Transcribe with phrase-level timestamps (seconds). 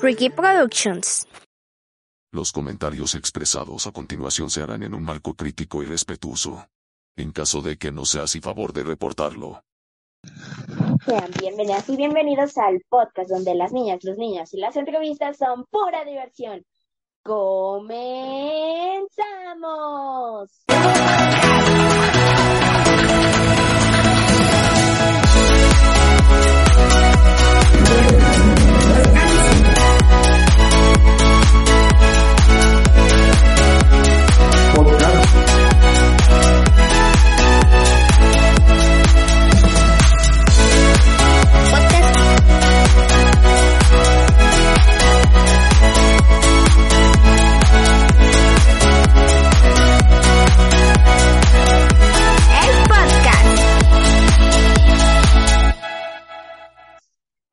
[0.00, 1.26] Ricky Productions.
[2.32, 6.68] Los comentarios expresados a continuación se harán en un marco crítico y respetuoso.
[7.16, 9.64] En caso de que no sea así favor de reportarlo.
[11.04, 15.64] Sean bienvenidas y bienvenidos al podcast donde las niñas, los niños y las entrevistas son
[15.70, 16.64] pura diversión.
[17.24, 19.08] ¡Comenzamos!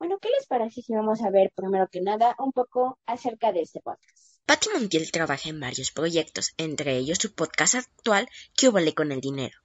[0.05, 3.61] Bueno, ¿qué les parece si vamos a ver primero que nada un poco acerca de
[3.61, 4.37] este podcast?
[4.45, 9.20] Patti Montiel trabaja en varios proyectos, entre ellos su podcast actual, ¿Qué hubo con el
[9.20, 9.57] dinero?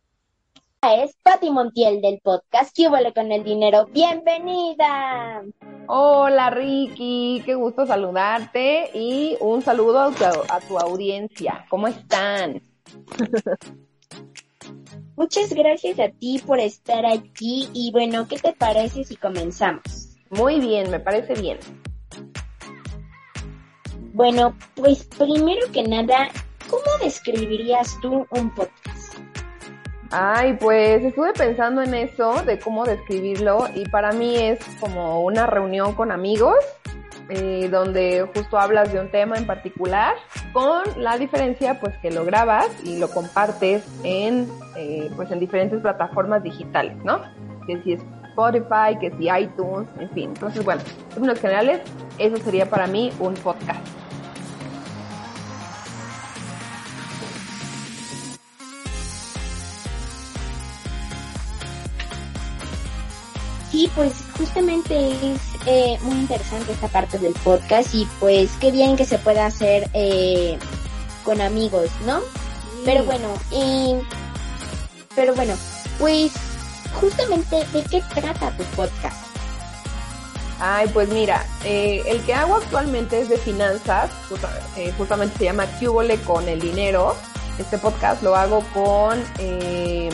[0.80, 3.84] Es Patti Montiel del podcast ¿Qué huele con el dinero?
[3.92, 5.42] ¡Bienvenida!
[5.88, 11.66] Hola Ricky, qué gusto saludarte y un saludo a tu, a tu audiencia.
[11.68, 12.62] ¿Cómo están?
[15.16, 19.99] Muchas gracias a ti por estar aquí y bueno, ¿qué te parece si comenzamos?
[20.30, 21.58] Muy bien, me parece bien.
[24.12, 26.28] Bueno, pues primero que nada,
[26.68, 29.18] ¿cómo describirías tú un podcast?
[30.12, 35.46] Ay, pues estuve pensando en eso, de cómo describirlo y para mí es como una
[35.46, 36.56] reunión con amigos
[37.28, 40.16] eh, donde justo hablas de un tema en particular,
[40.52, 45.80] con la diferencia pues que lo grabas y lo compartes en eh, pues en diferentes
[45.80, 47.20] plataformas digitales, ¿no?
[47.68, 50.30] Que si es Spotify, que si iTunes, en fin.
[50.30, 51.80] Entonces, bueno, en términos generales,
[52.18, 53.80] eso sería para mí un podcast.
[63.70, 68.96] Sí, pues justamente es eh, muy interesante esta parte del podcast y pues qué bien
[68.96, 70.58] que se pueda hacer eh,
[71.24, 72.20] con amigos, ¿no?
[72.84, 73.94] Pero bueno, y,
[75.14, 75.54] pero bueno,
[76.00, 76.49] pues
[76.94, 79.26] justamente de qué trata tu podcast.
[80.60, 84.10] Ay, pues mira, eh, el que hago actualmente es de finanzas,
[84.76, 87.16] eh, justamente se llama Cubole con el dinero.
[87.58, 90.10] Este podcast lo hago con, eh,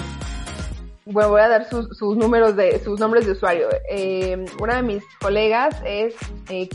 [1.04, 3.68] bueno, voy a dar sus, sus números de, sus nombres de usuario.
[3.88, 6.14] Eh, una de mis colegas es
[6.48, 6.68] eh,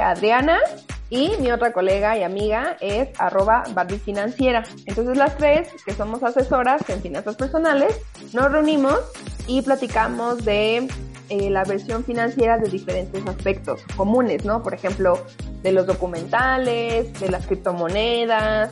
[0.00, 0.60] Adriana
[1.10, 4.64] y mi otra colega y amiga es arroba Barbie Financiera.
[4.86, 8.00] Entonces las tres, que somos asesoras en finanzas personales,
[8.32, 8.98] nos reunimos
[9.46, 10.88] y platicamos de
[11.28, 14.62] eh, la versión financiera de diferentes aspectos comunes, ¿no?
[14.62, 15.18] Por ejemplo,
[15.62, 18.70] de los documentales, de las criptomonedas,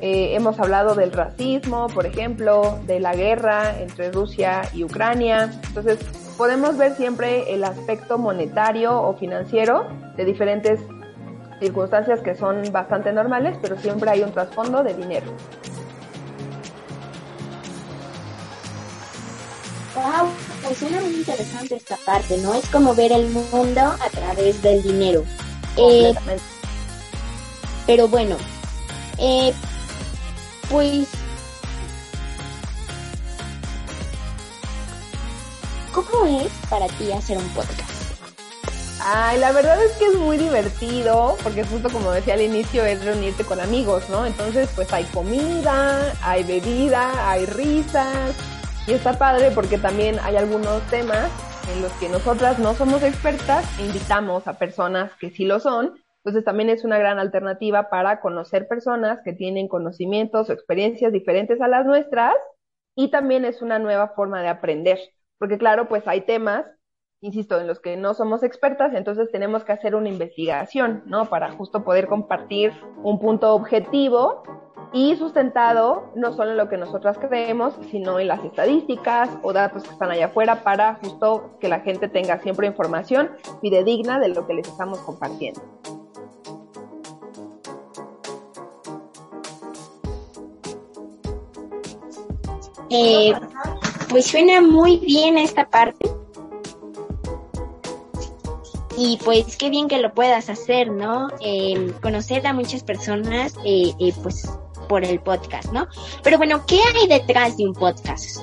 [0.00, 5.50] eh, hemos hablado del racismo, por ejemplo, de la guerra entre Rusia y Ucrania.
[5.66, 5.98] Entonces,
[6.36, 10.80] podemos ver siempre el aspecto monetario o financiero de diferentes
[11.60, 15.26] circunstancias que son bastante normales, pero siempre hay un trasfondo de dinero.
[19.94, 20.28] Wow,
[20.62, 22.54] pues suena muy interesante esta parte, ¿no?
[22.54, 25.24] Es como ver el mundo a través del dinero.
[25.76, 26.14] Eh,
[27.86, 28.36] pero bueno,
[29.18, 29.52] eh,
[30.70, 31.08] pues,
[35.92, 37.97] ¿cómo es para ti hacer un podcast?
[39.10, 43.02] Ay, la verdad es que es muy divertido, porque justo como decía al inicio, es
[43.02, 44.26] reunirte con amigos, ¿no?
[44.26, 48.36] Entonces, pues hay comida, hay bebida, hay risas,
[48.86, 51.30] y está padre porque también hay algunos temas
[51.72, 55.94] en los que nosotras no somos expertas invitamos a personas que sí lo son.
[56.22, 61.62] Entonces también es una gran alternativa para conocer personas que tienen conocimientos o experiencias diferentes
[61.62, 62.34] a las nuestras
[62.94, 64.98] y también es una nueva forma de aprender,
[65.38, 66.66] porque claro, pues hay temas
[67.20, 71.26] insisto, en los que no somos expertas, entonces tenemos que hacer una investigación, ¿no?
[71.26, 72.72] Para justo poder compartir
[73.02, 74.42] un punto objetivo
[74.92, 79.82] y sustentado no solo en lo que nosotras creemos, sino en las estadísticas o datos
[79.82, 83.30] que están allá afuera para justo que la gente tenga siempre información
[83.60, 85.60] fidedigna de lo que les estamos compartiendo.
[92.90, 93.34] Eh,
[94.08, 96.17] pues suena muy bien esta parte.
[99.00, 101.28] Y pues qué bien que lo puedas hacer, ¿no?
[101.40, 104.50] Eh, conocer a muchas personas, eh, eh, pues
[104.88, 105.86] por el podcast, ¿no?
[106.24, 108.40] Pero bueno, ¿qué hay detrás de un podcast?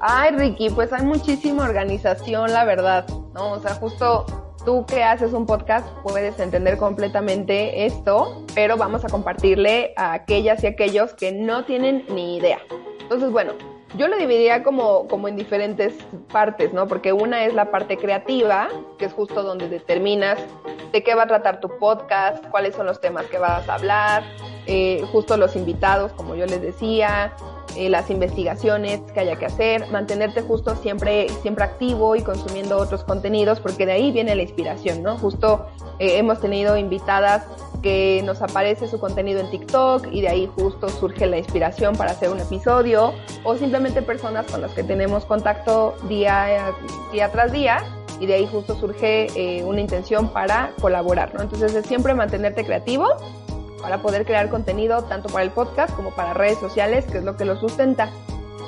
[0.00, 3.52] Ay, Ricky, pues hay muchísima organización, la verdad, ¿no?
[3.52, 4.26] O sea, justo
[4.64, 10.64] tú que haces un podcast puedes entender completamente esto, pero vamos a compartirle a aquellas
[10.64, 12.58] y aquellos que no tienen ni idea.
[13.00, 13.52] Entonces, bueno,
[13.96, 15.94] yo lo dividiría como, como en diferentes
[16.32, 16.86] partes, ¿no?
[16.86, 18.68] Porque una es la parte creativa,
[18.98, 20.38] que es justo donde determinas
[20.92, 24.22] de qué va a tratar tu podcast, cuáles son los temas que vas a hablar,
[24.66, 27.34] eh, justo los invitados, como yo les decía,
[27.76, 33.02] eh, las investigaciones que haya que hacer, mantenerte justo siempre, siempre activo y consumiendo otros
[33.04, 35.16] contenidos, porque de ahí viene la inspiración, ¿no?
[35.16, 35.66] Justo
[35.98, 37.46] eh, hemos tenido invitadas
[37.82, 42.12] que nos aparece su contenido en TikTok y de ahí justo surge la inspiración para
[42.12, 43.12] hacer un episodio,
[43.44, 46.72] o simplemente personas con las que tenemos contacto día,
[47.12, 47.84] día tras día
[48.20, 51.42] y de ahí justo surge eh, una intención para colaborar, ¿no?
[51.42, 53.08] Entonces es siempre mantenerte creativo
[53.82, 57.36] para poder crear contenido tanto para el podcast como para redes sociales, que es lo
[57.36, 58.10] que lo sustenta.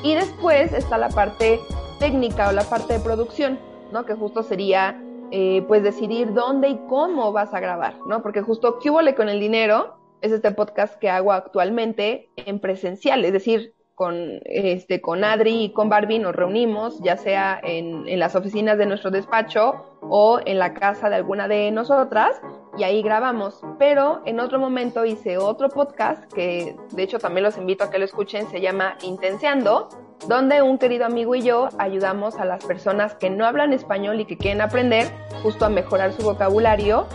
[0.02, 1.60] Y después está la parte
[2.00, 3.60] técnica o la parte de producción,
[3.92, 4.04] ¿no?
[4.04, 5.00] Que justo sería
[5.36, 8.22] eh, pues decidir dónde y cómo vas a grabar, ¿no?
[8.22, 9.96] Porque justo ¿Qué con el dinero?
[10.20, 15.72] Es este podcast que hago actualmente en presencial, es decir, con, este, con Adri y
[15.72, 20.58] con Barbie nos reunimos, ya sea en, en, las oficinas de nuestro despacho o en
[20.58, 22.40] la casa de alguna de nosotras,
[22.76, 23.60] y ahí grabamos.
[23.78, 27.98] Pero en otro momento hice otro podcast que de hecho también los invito a que
[27.98, 29.88] lo escuchen, se llama Intenseando,
[30.26, 34.24] donde un querido amigo y yo ayudamos a las personas que no hablan español y
[34.24, 35.06] que quieren aprender
[35.42, 37.06] justo a mejorar su vocabulario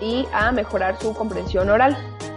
[0.00, 1.96] y a mejorar su comprensión oral.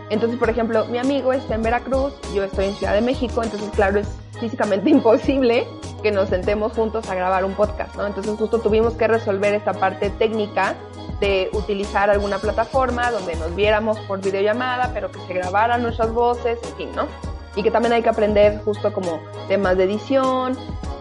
[0.10, 3.70] Entonces, por ejemplo, mi amigo está en Veracruz, yo estoy en Ciudad de México, entonces,
[3.76, 4.08] claro, es
[4.40, 5.68] físicamente imposible
[6.02, 8.06] que nos sentemos juntos a grabar un podcast, ¿no?
[8.06, 10.76] Entonces, justo tuvimos que resolver esta parte técnica
[11.20, 16.60] de utilizar alguna plataforma donde nos viéramos por videollamada, pero que se grabaran nuestras voces,
[16.64, 17.08] en fin, ¿no?
[17.56, 20.56] Y que también hay que aprender justo como temas de edición,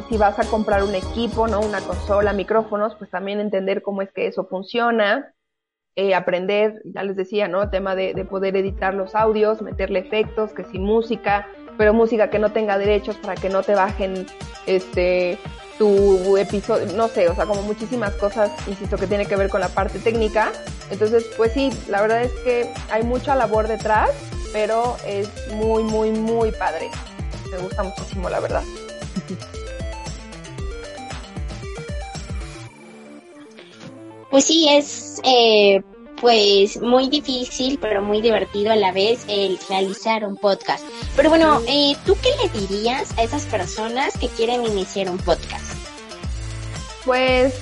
[0.09, 1.61] si vas a comprar un equipo, ¿no?
[1.61, 5.35] Una consola, micrófonos, pues también entender cómo es que eso funciona
[5.97, 7.71] eh, aprender, ya les decía, ¿no?
[7.71, 11.49] Tema de, de, poder editar los audios, meterle efectos, que si música,
[11.79, 14.27] pero música que no tenga derechos para que no te bajen
[14.67, 15.39] este
[15.79, 19.61] tu episodio, no sé, o sea, como muchísimas cosas, insisto, que tiene que ver con
[19.61, 20.53] la parte técnica.
[20.91, 24.11] Entonces, pues sí, la verdad es que hay mucha labor detrás,
[24.53, 26.91] pero es muy, muy, muy padre.
[27.51, 28.63] Me gusta muchísimo, la verdad.
[34.37, 35.83] Pues sí, es eh,
[36.21, 40.85] pues muy difícil, pero muy divertido a la vez el realizar un podcast.
[41.17, 45.65] Pero bueno, eh, ¿tú qué le dirías a esas personas que quieren iniciar un podcast?
[47.07, 47.55] Pues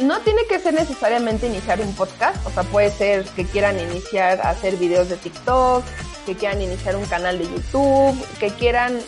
[0.00, 4.40] no tiene que ser necesariamente iniciar un podcast, o sea, puede ser que quieran iniciar
[4.40, 5.82] a hacer videos de TikTok,
[6.26, 9.00] que quieran iniciar un canal de YouTube, que quieran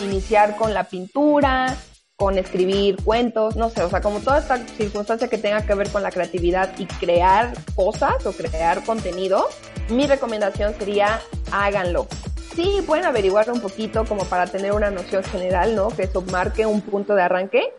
[0.00, 1.74] iniciar con la pintura,
[2.16, 5.90] con escribir cuentos, no sé, o sea, como toda esta circunstancia que tenga que ver
[5.90, 9.46] con la creatividad y crear cosas o crear contenido,
[9.90, 11.20] mi recomendación sería
[11.52, 12.06] háganlo.
[12.54, 15.88] Sí, pueden averiguar un poquito como para tener una noción general, ¿no?
[15.88, 17.74] Que eso marque un punto de arranque,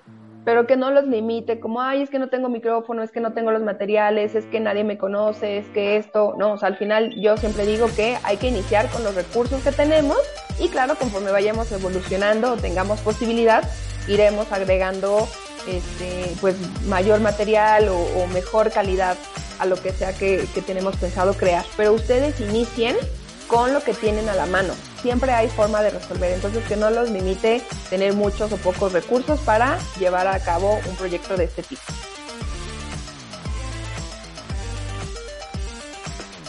[0.45, 3.33] pero que no los limite como, ay, es que no tengo micrófono, es que no
[3.33, 6.77] tengo los materiales, es que nadie me conoce, es que esto, no, o sea, al
[6.77, 10.19] final yo siempre digo que hay que iniciar con los recursos que tenemos
[10.59, 13.67] y claro, conforme vayamos evolucionando o tengamos posibilidad,
[14.07, 15.27] iremos agregando
[15.67, 16.55] este, pues
[16.85, 19.17] mayor material o, mejor calidad
[19.59, 21.65] a lo que sea que, tenemos pensado crear.
[21.75, 22.95] Pero ustedes inicien
[23.47, 24.73] con lo que tienen a la mano.
[25.01, 29.39] Siempre hay forma de resolver, entonces que no los limite tener muchos o pocos recursos
[29.41, 31.81] para llevar a cabo un proyecto de este tipo.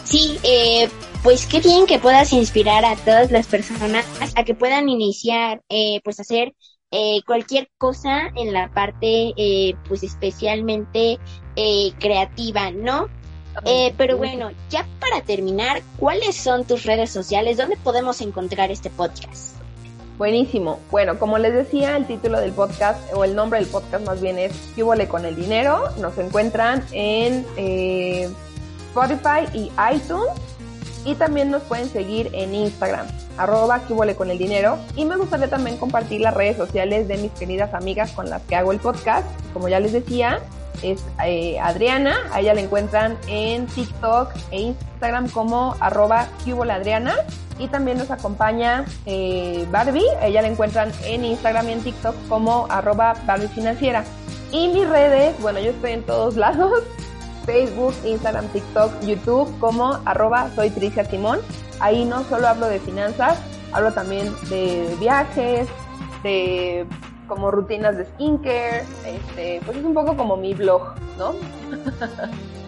[0.03, 0.89] Sí, eh,
[1.23, 6.01] pues qué bien que puedas inspirar a todas las personas a que puedan iniciar, eh,
[6.03, 6.53] pues hacer
[6.91, 11.19] eh, cualquier cosa en la parte, eh, pues especialmente
[11.55, 13.07] eh, creativa, ¿no?
[13.65, 17.57] Eh, pero bueno, ya para terminar, ¿cuáles son tus redes sociales?
[17.57, 19.55] ¿Dónde podemos encontrar este podcast?
[20.17, 20.79] Buenísimo.
[20.91, 24.37] Bueno, como les decía, el título del podcast, o el nombre del podcast más bien
[24.37, 25.83] es ¿Qué con el dinero?
[25.99, 28.29] Nos encuentran en eh,
[28.89, 30.29] Spotify y iTunes.
[31.05, 33.81] Y también nos pueden seguir en Instagram arroba
[34.17, 34.77] con el dinero.
[34.95, 38.55] Y me gustaría también compartir las redes sociales de mis queridas amigas con las que
[38.55, 39.25] hago el podcast.
[39.53, 40.39] Como ya les decía,
[40.81, 46.27] es eh, Adriana, a ella la encuentran en TikTok e Instagram como arroba
[46.71, 47.15] Adriana.
[47.57, 52.15] Y también nos acompaña eh, Barbie, a ella la encuentran en Instagram y en TikTok
[52.29, 54.05] como arroba Barbie Financiera.
[54.51, 56.83] Y mis redes, bueno, yo estoy en todos lados,
[57.45, 61.39] Facebook, Instagram, TikTok, YouTube como arroba soy Tricia Simón.
[61.79, 63.39] Ahí no solo hablo de finanzas,
[63.71, 65.67] hablo también de viajes,
[66.23, 66.85] de
[67.27, 70.81] como rutinas de skincare, este, pues es un poco como mi blog,
[71.17, 71.33] ¿no?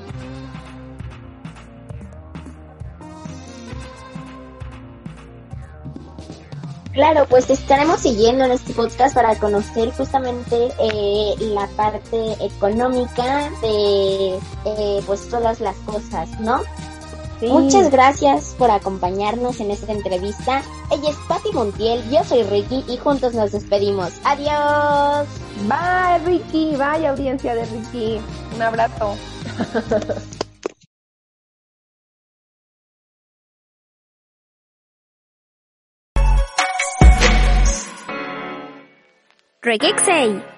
[6.93, 13.49] Claro, pues te estaremos siguiendo en este podcast para conocer justamente eh, la parte económica
[13.61, 16.61] de eh, pues todas las cosas, ¿no?
[17.39, 17.47] Sí.
[17.47, 20.61] Muchas gracias por acompañarnos en esta entrevista.
[20.91, 24.11] Ella es Patti Montiel, yo soy Ricky y juntos nos despedimos.
[24.25, 25.27] Adiós.
[25.67, 28.19] Bye Ricky, bye audiencia de Ricky.
[28.55, 29.15] Un abrazo.
[39.63, 40.50] Reggae 6